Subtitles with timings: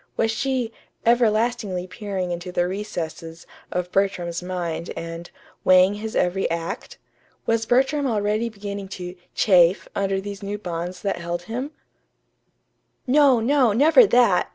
[0.17, 0.73] Was she
[1.05, 5.29] "everlastingly peering into the recesses" of Bertram's mind and
[5.63, 6.97] "weighing his every act"?
[7.45, 11.69] Was Bertram already beginning to "chafe" under these new bonds that held him?
[13.05, 14.49] No, no, never that!